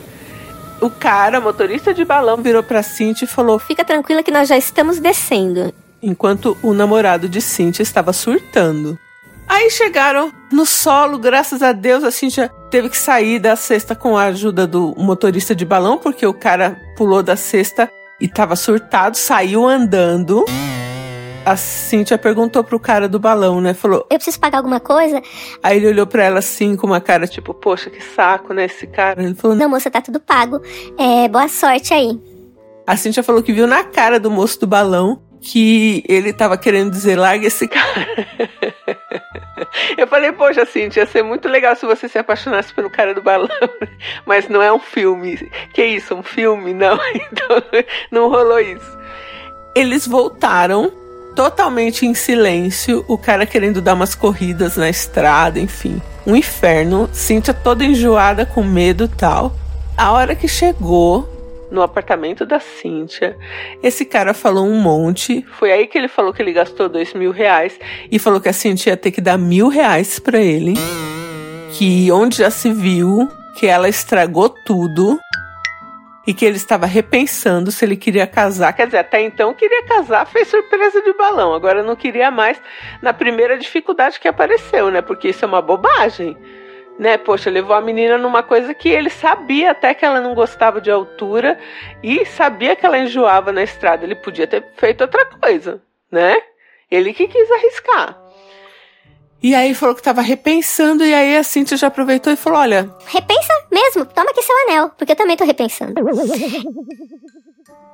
O 0.79 0.89
cara, 0.89 1.41
motorista 1.41 1.93
de 1.93 2.05
balão, 2.05 2.37
virou 2.37 2.63
pra 2.63 2.81
Cintia 2.81 3.25
e 3.25 3.27
falou: 3.27 3.59
Fica 3.59 3.83
tranquila 3.83 4.23
que 4.23 4.31
nós 4.31 4.47
já 4.47 4.57
estamos 4.57 4.99
descendo. 4.99 5.73
Enquanto 6.01 6.57
o 6.63 6.73
namorado 6.73 7.27
de 7.27 7.41
Cintia 7.41 7.83
estava 7.83 8.13
surtando. 8.13 8.97
Aí 9.51 9.69
chegaram 9.69 10.31
no 10.49 10.65
solo, 10.65 11.19
graças 11.19 11.61
a 11.61 11.73
Deus, 11.73 12.05
a 12.05 12.09
Cintia 12.09 12.49
teve 12.69 12.87
que 12.87 12.97
sair 12.97 13.37
da 13.37 13.57
cesta 13.57 13.93
com 13.93 14.17
a 14.17 14.23
ajuda 14.27 14.65
do 14.65 14.95
motorista 14.97 15.53
de 15.53 15.65
balão, 15.65 15.97
porque 15.97 16.25
o 16.25 16.33
cara 16.33 16.81
pulou 16.95 17.21
da 17.21 17.35
cesta 17.35 17.91
e 18.17 18.29
tava 18.29 18.55
surtado, 18.55 19.17
saiu 19.17 19.67
andando. 19.67 20.45
A 21.45 21.57
Cintia 21.57 22.17
perguntou 22.17 22.63
pro 22.63 22.79
cara 22.79 23.09
do 23.09 23.19
balão, 23.19 23.59
né? 23.59 23.73
Falou: 23.73 24.07
Eu 24.09 24.15
preciso 24.15 24.39
pagar 24.39 24.59
alguma 24.59 24.79
coisa? 24.79 25.21
Aí 25.61 25.75
ele 25.75 25.89
olhou 25.89 26.07
pra 26.07 26.23
ela 26.23 26.39
assim, 26.39 26.77
com 26.77 26.87
uma 26.87 27.01
cara 27.01 27.27
tipo, 27.27 27.53
poxa, 27.53 27.89
que 27.89 28.01
saco, 28.01 28.53
né? 28.53 28.65
Esse 28.65 28.87
cara. 28.87 29.21
Ele 29.21 29.35
falou: 29.35 29.57
Não, 29.57 29.67
moça, 29.67 29.91
tá 29.91 29.99
tudo 29.99 30.21
pago. 30.21 30.61
É, 30.97 31.27
boa 31.27 31.49
sorte 31.49 31.93
aí. 31.93 32.17
A 32.87 32.95
Cintia 32.95 33.21
falou 33.21 33.43
que 33.43 33.51
viu 33.51 33.67
na 33.67 33.83
cara 33.83 34.17
do 34.17 34.31
moço 34.31 34.61
do 34.61 34.67
balão 34.67 35.21
que 35.41 36.03
ele 36.07 36.31
tava 36.31 36.57
querendo 36.57 36.91
dizer, 36.91 37.17
larga 37.17 37.47
esse 37.47 37.67
cara. 37.67 38.07
Eu 39.97 40.07
falei, 40.07 40.31
poxa, 40.31 40.65
Cintia, 40.65 41.03
ia 41.03 41.07
ser 41.07 41.23
muito 41.23 41.47
legal 41.47 41.75
se 41.75 41.85
você 41.85 42.07
se 42.07 42.17
apaixonasse 42.17 42.73
pelo 42.73 42.89
cara 42.89 43.13
do 43.13 43.21
balão. 43.21 43.49
Mas 44.25 44.47
não 44.47 44.61
é 44.61 44.71
um 44.71 44.79
filme. 44.79 45.51
Que 45.73 45.83
isso, 45.83 46.15
um 46.15 46.23
filme? 46.23 46.73
Não. 46.73 46.99
Então, 47.31 47.63
não 48.11 48.29
rolou 48.29 48.59
isso. 48.59 48.97
Eles 49.75 50.05
voltaram 50.05 50.91
totalmente 51.35 52.05
em 52.05 52.13
silêncio, 52.13 53.05
o 53.07 53.17
cara 53.17 53.45
querendo 53.45 53.81
dar 53.81 53.93
umas 53.93 54.13
corridas 54.15 54.75
na 54.75 54.89
estrada, 54.89 55.59
enfim. 55.59 56.01
Um 56.25 56.35
inferno. 56.35 57.09
Cintia 57.13 57.53
toda 57.53 57.85
enjoada, 57.85 58.45
com 58.45 58.63
medo 58.63 59.07
tal. 59.07 59.53
A 59.97 60.11
hora 60.11 60.35
que 60.35 60.47
chegou, 60.47 61.40
no 61.71 61.81
apartamento 61.81 62.45
da 62.45 62.59
Cíntia. 62.59 63.37
Esse 63.81 64.05
cara 64.05 64.33
falou 64.33 64.67
um 64.67 64.79
monte. 64.79 65.43
Foi 65.53 65.71
aí 65.71 65.87
que 65.87 65.97
ele 65.97 66.09
falou 66.09 66.33
que 66.33 66.41
ele 66.41 66.51
gastou 66.51 66.89
dois 66.89 67.13
mil 67.13 67.31
reais 67.31 67.79
e 68.11 68.19
falou 68.19 68.41
que 68.41 68.49
a 68.49 68.53
Cíntia 68.53 68.91
ia 68.91 68.97
ter 68.97 69.11
que 69.11 69.21
dar 69.21 69.37
mil 69.37 69.69
reais 69.69 70.19
para 70.19 70.39
ele. 70.39 70.73
Que 71.71 72.11
onde 72.11 72.39
já 72.39 72.51
se 72.51 72.71
viu 72.71 73.27
que 73.57 73.65
ela 73.65 73.87
estragou 73.87 74.49
tudo 74.49 75.17
e 76.27 76.33
que 76.33 76.45
ele 76.45 76.57
estava 76.57 76.85
repensando 76.85 77.71
se 77.71 77.83
ele 77.83 77.95
queria 77.95 78.27
casar. 78.27 78.73
Quer 78.73 78.85
dizer, 78.85 78.99
até 78.99 79.21
então 79.21 79.53
queria 79.53 79.83
casar, 79.85 80.25
fez 80.27 80.47
surpresa 80.49 81.01
de 81.01 81.13
balão. 81.13 81.53
Agora 81.53 81.81
não 81.81 81.95
queria 81.95 82.29
mais 82.29 82.61
na 83.01 83.13
primeira 83.13 83.57
dificuldade 83.57 84.19
que 84.19 84.27
apareceu, 84.27 84.91
né? 84.91 85.01
Porque 85.01 85.29
isso 85.29 85.43
é 85.43 85.47
uma 85.47 85.61
bobagem 85.61 86.37
né? 87.01 87.17
Poxa, 87.17 87.49
levou 87.49 87.75
a 87.75 87.81
menina 87.81 88.15
numa 88.15 88.43
coisa 88.43 88.75
que 88.75 88.87
ele 88.87 89.09
sabia 89.09 89.71
até 89.71 89.91
que 89.91 90.05
ela 90.05 90.21
não 90.21 90.35
gostava 90.35 90.79
de 90.79 90.91
altura 90.91 91.57
e 92.03 92.23
sabia 92.27 92.75
que 92.75 92.85
ela 92.85 92.99
enjoava 92.99 93.51
na 93.51 93.63
estrada. 93.63 94.05
Ele 94.05 94.13
podia 94.13 94.45
ter 94.45 94.63
feito 94.77 95.01
outra 95.01 95.25
coisa, 95.25 95.81
né? 96.11 96.37
Ele 96.91 97.11
que 97.11 97.27
quis 97.27 97.49
arriscar. 97.49 98.21
E 99.41 99.55
aí 99.55 99.73
falou 99.73 99.95
que 99.95 100.03
tava 100.03 100.21
repensando, 100.21 101.03
e 101.03 101.11
aí 101.11 101.35
a 101.35 101.43
Cintia 101.43 101.75
já 101.75 101.87
aproveitou 101.87 102.31
e 102.31 102.35
falou: 102.35 102.59
Olha. 102.59 102.87
Repensa 103.07 103.51
mesmo, 103.71 104.05
toma 104.05 104.29
aqui 104.29 104.43
seu 104.43 104.55
anel, 104.67 104.91
porque 104.95 105.13
eu 105.13 105.15
também 105.15 105.35
tô 105.35 105.43
repensando. 105.43 105.95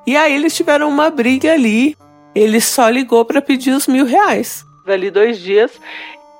e 0.06 0.14
aí 0.18 0.34
eles 0.34 0.54
tiveram 0.54 0.86
uma 0.86 1.08
briga 1.08 1.54
ali. 1.54 1.96
Ele 2.34 2.60
só 2.60 2.90
ligou 2.90 3.24
para 3.24 3.40
pedir 3.40 3.70
os 3.70 3.86
mil 3.86 4.04
reais. 4.04 4.66
Ali 4.86 5.10
dois 5.10 5.38
dias, 5.38 5.72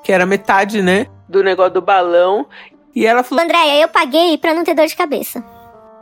que 0.05 0.13
era 0.13 0.27
metade, 0.27 0.83
né? 0.83 1.07
Do 1.29 1.43
negócio 1.43 1.75
do 1.75 1.83
balão. 1.83 2.47
E 2.95 3.07
ela 3.07 3.23
falou: 3.23 3.45
Andréia, 3.45 3.83
eu 3.83 3.89
paguei 3.89 4.39
pra 4.39 4.55
não 4.55 4.65
ter 4.65 4.75
dor 4.75 4.87
de 4.87 4.97
cabeça. 4.97 5.45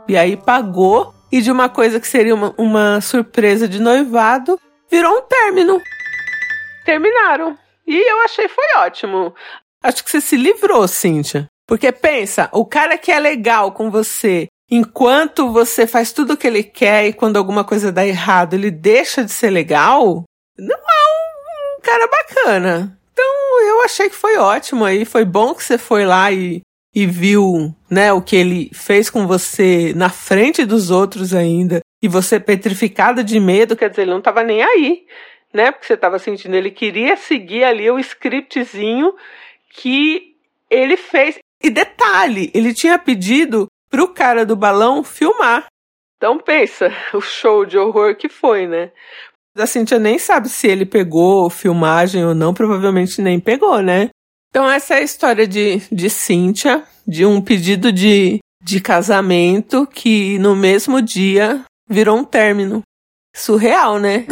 E 0.07 0.15
aí 0.15 0.37
pagou, 0.37 1.13
e 1.31 1.41
de 1.41 1.51
uma 1.51 1.67
coisa 1.69 1.99
que 1.99 2.07
seria 2.07 2.33
uma, 2.33 2.53
uma 2.57 3.01
surpresa 3.01 3.67
de 3.67 3.79
noivado, 3.81 4.59
virou 4.89 5.17
um 5.17 5.21
término. 5.21 5.81
Terminaram. 6.85 7.57
E 7.85 7.95
eu 7.95 8.21
achei 8.21 8.47
foi 8.47 8.65
ótimo. 8.77 9.33
Acho 9.83 10.03
que 10.03 10.09
você 10.09 10.21
se 10.21 10.35
livrou, 10.35 10.87
Cíntia. 10.87 11.47
Porque 11.67 11.91
pensa, 11.91 12.49
o 12.53 12.65
cara 12.65 12.97
que 12.97 13.11
é 13.11 13.19
legal 13.19 13.73
com 13.73 13.91
você, 13.91 14.47
enquanto 14.71 15.51
você 15.51 15.85
faz 15.85 16.13
tudo 16.13 16.33
o 16.33 16.37
que 16.37 16.47
ele 16.47 16.63
quer 16.63 17.07
e 17.07 17.13
quando 17.13 17.37
alguma 17.37 17.63
coisa 17.63 17.91
dá 17.91 18.05
errado, 18.05 18.53
ele 18.53 18.71
deixa 18.71 19.23
de 19.23 19.31
ser 19.31 19.49
legal, 19.49 20.23
não 20.57 20.75
é 20.75 20.79
um, 20.79 21.77
um 21.77 21.81
cara 21.81 22.07
bacana. 22.07 22.96
Eu 23.59 23.83
achei 23.83 24.09
que 24.09 24.15
foi 24.15 24.37
ótimo 24.37 24.85
aí, 24.85 25.05
foi 25.05 25.25
bom 25.25 25.53
que 25.53 25.63
você 25.63 25.77
foi 25.77 26.05
lá 26.05 26.31
e, 26.31 26.61
e 26.93 27.05
viu, 27.05 27.73
né, 27.89 28.11
o 28.13 28.21
que 28.21 28.35
ele 28.35 28.69
fez 28.73 29.09
com 29.09 29.27
você 29.27 29.93
na 29.95 30.09
frente 30.09 30.65
dos 30.65 30.89
outros 30.89 31.33
ainda, 31.33 31.79
e 32.01 32.07
você 32.07 32.39
petrificada 32.39 33.23
de 33.23 33.39
medo, 33.39 33.75
quer 33.75 33.89
dizer, 33.89 34.03
ele 34.03 34.11
não 34.11 34.19
estava 34.19 34.43
nem 34.43 34.61
aí, 34.61 35.05
né? 35.53 35.71
Porque 35.71 35.87
você 35.87 35.93
estava 35.93 36.19
sentindo, 36.19 36.55
ele 36.55 36.71
queria 36.71 37.15
seguir 37.17 37.63
ali 37.63 37.89
o 37.89 37.99
scriptzinho 37.99 39.15
que 39.71 40.35
ele 40.69 40.97
fez. 40.97 41.37
E 41.63 41.69
detalhe, 41.69 42.51
ele 42.53 42.73
tinha 42.73 42.99
pedido 42.99 43.67
pro 43.89 44.13
cara 44.13 44.45
do 44.45 44.55
balão 44.55 45.03
filmar. 45.03 45.65
Então 46.17 46.37
pensa, 46.37 46.91
o 47.13 47.21
show 47.21 47.65
de 47.65 47.77
horror 47.77 48.15
que 48.15 48.29
foi, 48.29 48.67
né? 48.67 48.91
A 49.57 49.65
Cintia 49.65 49.97
nem 49.97 50.19
sabe 50.19 50.49
se 50.49 50.67
ele 50.67 50.85
pegou 50.85 51.49
filmagem 51.49 52.23
ou 52.23 52.35
não, 52.35 52.53
provavelmente 52.53 53.21
nem 53.21 53.39
pegou, 53.39 53.81
né? 53.81 54.09
Então 54.49 54.69
essa 54.69 54.95
é 54.95 54.97
a 54.97 55.03
história 55.03 55.47
de, 55.47 55.81
de 55.91 56.09
Cíntia, 56.09 56.83
de 57.07 57.25
um 57.25 57.41
pedido 57.41 57.91
de, 57.91 58.39
de 58.63 58.79
casamento 58.79 59.87
que 59.87 60.37
no 60.39 60.55
mesmo 60.55 61.01
dia 61.01 61.63
virou 61.89 62.17
um 62.17 62.23
término. 62.23 62.81
Surreal, 63.35 63.99
né? 63.99 64.25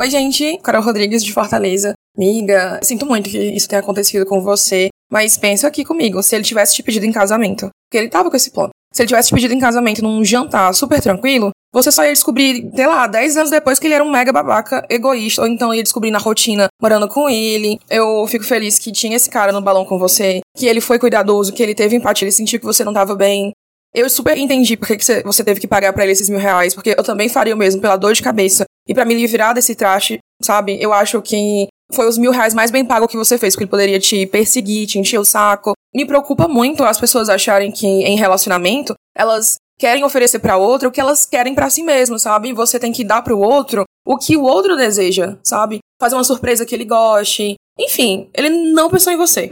Oi, 0.00 0.10
gente. 0.10 0.58
Carol 0.62 0.82
Rodrigues 0.82 1.24
de 1.24 1.32
Fortaleza. 1.32 1.94
Amiga, 2.16 2.80
sinto 2.82 3.06
muito 3.06 3.30
que 3.30 3.38
isso 3.38 3.68
tenha 3.68 3.80
acontecido 3.80 4.26
com 4.26 4.40
você, 4.40 4.88
mas 5.10 5.36
pensa 5.36 5.68
aqui 5.68 5.84
comigo, 5.84 6.22
se 6.22 6.34
ele 6.34 6.44
tivesse 6.44 6.74
te 6.74 6.82
pedido 6.82 7.06
em 7.06 7.12
casamento. 7.12 7.70
Porque 7.88 7.98
ele 7.98 8.08
tava 8.10 8.30
com 8.30 8.36
esse 8.36 8.50
plano. 8.50 8.70
Se 8.92 9.02
ele 9.02 9.08
tivesse 9.08 9.28
te 9.28 9.34
pedido 9.34 9.54
em 9.54 9.60
casamento 9.60 10.02
num 10.02 10.24
jantar 10.24 10.74
super 10.74 11.00
tranquilo, 11.00 11.50
você 11.72 11.90
só 11.90 12.04
ia 12.04 12.12
descobrir, 12.12 12.70
sei 12.74 12.86
lá, 12.86 13.06
10 13.06 13.36
anos 13.36 13.50
depois 13.50 13.78
que 13.78 13.86
ele 13.86 13.94
era 13.94 14.04
um 14.04 14.10
mega 14.10 14.32
babaca 14.32 14.84
egoísta, 14.90 15.42
ou 15.42 15.48
então 15.48 15.72
ia 15.72 15.82
descobrir 15.82 16.10
na 16.10 16.18
rotina, 16.18 16.68
morando 16.80 17.08
com 17.08 17.30
ele. 17.30 17.80
Eu 17.88 18.26
fico 18.26 18.44
feliz 18.44 18.78
que 18.78 18.92
tinha 18.92 19.16
esse 19.16 19.30
cara 19.30 19.52
no 19.52 19.62
balão 19.62 19.84
com 19.84 19.98
você, 19.98 20.40
que 20.56 20.66
ele 20.66 20.80
foi 20.80 20.98
cuidadoso, 20.98 21.52
que 21.52 21.62
ele 21.62 21.74
teve 21.74 21.96
empatia, 21.96 22.26
ele 22.26 22.32
sentiu 22.32 22.60
que 22.60 22.66
você 22.66 22.84
não 22.84 22.92
tava 22.92 23.14
bem. 23.14 23.52
Eu 23.94 24.08
super 24.08 24.36
entendi 24.36 24.76
porque 24.76 24.96
que 24.96 25.22
você 25.22 25.44
teve 25.44 25.60
que 25.60 25.66
pagar 25.66 25.92
para 25.92 26.04
ele 26.04 26.12
esses 26.12 26.28
mil 26.28 26.38
reais, 26.38 26.74
porque 26.74 26.94
eu 26.96 27.02
também 27.02 27.28
faria 27.28 27.54
o 27.54 27.58
mesmo 27.58 27.80
pela 27.80 27.96
dor 27.96 28.12
de 28.12 28.22
cabeça. 28.22 28.64
E 28.88 28.94
para 28.94 29.04
me 29.04 29.14
livrar 29.14 29.54
desse 29.54 29.74
traste, 29.74 30.18
sabe? 30.42 30.76
Eu 30.80 30.92
acho 30.92 31.20
que 31.22 31.68
foi 31.92 32.08
os 32.08 32.16
mil 32.16 32.32
reais 32.32 32.54
mais 32.54 32.70
bem 32.70 32.84
pago 32.84 33.06
que 33.06 33.16
você 33.16 33.38
fez, 33.38 33.54
porque 33.54 33.64
ele 33.64 33.70
poderia 33.70 34.00
te 34.00 34.26
perseguir, 34.26 34.86
te 34.86 34.98
encher 34.98 35.18
o 35.18 35.24
saco. 35.24 35.72
Me 35.94 36.06
preocupa 36.06 36.48
muito 36.48 36.82
as 36.84 36.98
pessoas 36.98 37.28
acharem 37.28 37.70
que 37.70 37.86
em 37.86 38.16
relacionamento 38.16 38.94
elas 39.14 39.56
querem 39.82 40.04
oferecer 40.04 40.38
para 40.38 40.56
outra 40.56 40.88
o 40.88 40.92
que 40.92 41.00
elas 41.00 41.26
querem 41.26 41.56
para 41.56 41.68
si 41.68 41.82
mesmo, 41.82 42.16
sabe? 42.16 42.52
Você 42.52 42.78
tem 42.78 42.92
que 42.92 43.02
dar 43.02 43.20
para 43.20 43.34
o 43.34 43.40
outro 43.40 43.82
o 44.06 44.16
que 44.16 44.36
o 44.36 44.44
outro 44.44 44.76
deseja, 44.76 45.36
sabe? 45.42 45.80
Fazer 46.00 46.14
uma 46.14 46.22
surpresa 46.22 46.64
que 46.64 46.72
ele 46.72 46.84
goste. 46.84 47.56
Enfim, 47.76 48.30
ele 48.32 48.48
não 48.72 48.88
pensou 48.88 49.12
em 49.12 49.16
você. 49.16 49.50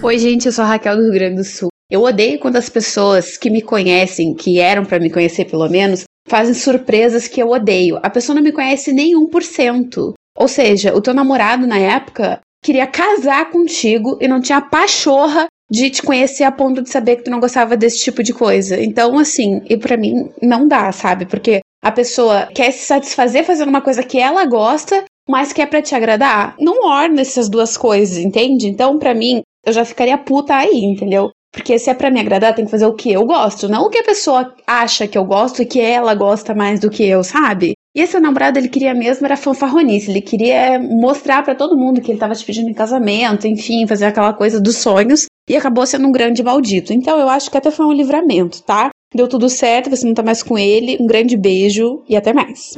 Oi, 0.00 0.16
gente, 0.16 0.46
eu 0.46 0.52
sou 0.52 0.64
a 0.64 0.68
Raquel 0.68 0.96
do 0.96 1.02
Rio 1.02 1.12
Grande 1.12 1.36
do 1.38 1.44
Sul. 1.44 1.70
Eu 1.90 2.02
odeio 2.02 2.38
quando 2.38 2.54
as 2.54 2.68
pessoas 2.68 3.36
que 3.36 3.50
me 3.50 3.60
conhecem, 3.60 4.32
que 4.32 4.60
eram 4.60 4.84
para 4.84 5.00
me 5.00 5.10
conhecer 5.10 5.46
pelo 5.46 5.68
menos, 5.68 6.04
fazem 6.28 6.54
surpresas 6.54 7.26
que 7.26 7.42
eu 7.42 7.50
odeio. 7.50 7.98
A 8.00 8.08
pessoa 8.08 8.36
não 8.36 8.44
me 8.44 8.52
conhece 8.52 8.92
nem 8.92 9.12
1%. 9.16 10.12
Ou 10.38 10.46
seja, 10.46 10.94
o 10.94 11.00
teu 11.00 11.12
namorado 11.12 11.66
na 11.66 11.80
época 11.80 12.38
queria 12.64 12.86
casar 12.86 13.50
contigo 13.50 14.18
e 14.20 14.28
não 14.28 14.40
tinha 14.40 14.60
pachorra 14.60 15.48
de 15.74 15.90
te 15.90 16.02
conhecer 16.02 16.44
a 16.44 16.52
ponto 16.52 16.80
de 16.80 16.88
saber 16.88 17.16
que 17.16 17.24
tu 17.24 17.30
não 17.32 17.40
gostava 17.40 17.76
desse 17.76 17.98
tipo 17.98 18.22
de 18.22 18.32
coisa. 18.32 18.80
Então, 18.80 19.18
assim, 19.18 19.60
e 19.68 19.76
para 19.76 19.96
mim 19.96 20.30
não 20.40 20.68
dá, 20.68 20.92
sabe? 20.92 21.26
Porque 21.26 21.60
a 21.82 21.90
pessoa 21.90 22.46
quer 22.54 22.70
se 22.70 22.86
satisfazer 22.86 23.44
fazendo 23.44 23.70
uma 23.70 23.80
coisa 23.80 24.04
que 24.04 24.18
ela 24.18 24.44
gosta, 24.44 25.02
mas 25.28 25.52
que 25.52 25.60
é 25.60 25.66
para 25.66 25.82
te 25.82 25.92
agradar. 25.92 26.54
Não 26.60 26.86
orna 26.86 27.20
essas 27.20 27.48
duas 27.48 27.76
coisas, 27.76 28.18
entende? 28.18 28.68
Então, 28.68 29.00
para 29.00 29.14
mim, 29.14 29.42
eu 29.66 29.72
já 29.72 29.84
ficaria 29.84 30.16
puta 30.16 30.54
aí, 30.54 30.84
entendeu? 30.84 31.32
Porque 31.52 31.76
se 31.76 31.90
é 31.90 31.94
pra 31.94 32.10
me 32.10 32.20
agradar, 32.20 32.54
tem 32.54 32.64
que 32.64 32.70
fazer 32.70 32.86
o 32.86 32.94
que 32.94 33.12
eu 33.12 33.26
gosto, 33.26 33.68
não 33.68 33.86
o 33.86 33.90
que 33.90 33.98
a 33.98 34.04
pessoa 34.04 34.54
acha 34.66 35.08
que 35.08 35.18
eu 35.18 35.24
gosto 35.24 35.62
e 35.62 35.66
que 35.66 35.80
ela 35.80 36.14
gosta 36.14 36.54
mais 36.54 36.78
do 36.78 36.90
que 36.90 37.04
eu, 37.04 37.24
sabe? 37.24 37.74
E 37.96 38.00
esse 38.00 38.18
namorado, 38.18 38.58
ele 38.58 38.68
queria 38.68 38.92
mesmo 38.94 39.24
era 39.24 39.36
fanfarronice, 39.36 40.10
ele 40.10 40.20
queria 40.20 40.80
mostrar 40.80 41.44
para 41.44 41.54
todo 41.54 41.76
mundo 41.76 42.00
que 42.00 42.10
ele 42.10 42.18
tava 42.18 42.34
te 42.34 42.44
pedindo 42.44 42.68
em 42.68 42.74
casamento, 42.74 43.46
enfim, 43.46 43.86
fazer 43.86 44.06
aquela 44.06 44.32
coisa 44.32 44.60
dos 44.60 44.78
sonhos, 44.78 45.26
e 45.48 45.56
acabou 45.56 45.86
sendo 45.86 46.08
um 46.08 46.12
grande 46.12 46.42
maldito. 46.42 46.92
Então 46.92 47.18
eu 47.18 47.28
acho 47.28 47.50
que 47.50 47.56
até 47.56 47.70
foi 47.70 47.86
um 47.86 47.92
livramento, 47.92 48.62
tá? 48.62 48.90
Deu 49.14 49.28
tudo 49.28 49.48
certo, 49.48 49.90
você 49.90 50.06
não 50.06 50.14
tá 50.14 50.22
mais 50.22 50.42
com 50.42 50.58
ele. 50.58 50.96
Um 51.00 51.06
grande 51.06 51.36
beijo 51.36 52.02
e 52.08 52.16
até 52.16 52.32
mais. 52.32 52.74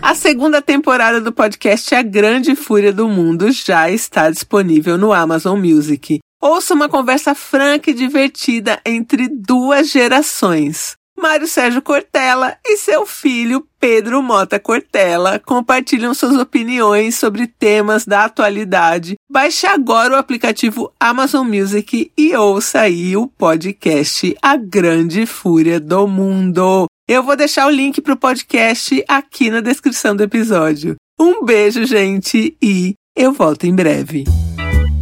A 0.00 0.14
segunda 0.14 0.62
temporada 0.62 1.20
do 1.20 1.32
podcast 1.32 1.94
A 1.94 2.02
Grande 2.02 2.54
Fúria 2.54 2.92
do 2.92 3.08
Mundo 3.08 3.50
já 3.50 3.90
está 3.90 4.30
disponível 4.30 4.96
no 4.96 5.12
Amazon 5.12 5.58
Music. 5.58 6.18
Ouça 6.40 6.74
uma 6.74 6.90
conversa 6.90 7.34
franca 7.34 7.90
e 7.90 7.94
divertida 7.94 8.78
entre 8.84 9.28
duas 9.28 9.88
gerações. 9.90 10.94
Mário 11.16 11.46
Sérgio 11.46 11.80
Cortella 11.80 12.56
e 12.64 12.76
seu 12.76 13.06
filho 13.06 13.66
Pedro 13.80 14.22
Mota 14.22 14.58
Cortella 14.58 15.38
compartilham 15.38 16.12
suas 16.12 16.36
opiniões 16.36 17.14
sobre 17.14 17.46
temas 17.46 18.04
da 18.04 18.24
atualidade. 18.24 19.14
Baixe 19.30 19.66
agora 19.66 20.14
o 20.14 20.16
aplicativo 20.16 20.92
Amazon 20.98 21.46
Music 21.46 22.10
e 22.16 22.36
ouça 22.36 22.80
aí 22.80 23.16
o 23.16 23.26
podcast 23.26 24.36
A 24.42 24.56
Grande 24.56 25.24
Fúria 25.24 25.78
do 25.78 26.06
Mundo. 26.06 26.86
Eu 27.08 27.22
vou 27.22 27.36
deixar 27.36 27.66
o 27.66 27.70
link 27.70 28.00
para 28.00 28.14
o 28.14 28.18
podcast 28.18 29.04
aqui 29.06 29.50
na 29.50 29.60
descrição 29.60 30.16
do 30.16 30.22
episódio. 30.22 30.96
Um 31.20 31.44
beijo, 31.44 31.84
gente, 31.84 32.56
e 32.60 32.94
eu 33.16 33.32
volto 33.32 33.64
em 33.64 33.74
breve. 33.74 34.24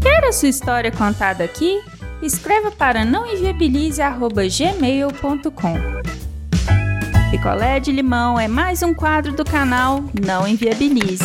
Quer 0.02 0.24
a 0.24 0.32
sua 0.32 0.48
história 0.48 0.90
contada 0.90 1.44
aqui? 1.44 1.80
Escreva 2.22 2.70
para 2.70 3.04
nãoenviabilize.gmail.com. 3.04 5.74
Picolé 7.30 7.80
de 7.80 7.90
limão 7.90 8.38
é 8.38 8.46
mais 8.46 8.82
um 8.82 8.94
quadro 8.94 9.32
do 9.32 9.44
canal 9.44 10.04
Não 10.24 10.46
Enviabilize. 10.46 11.24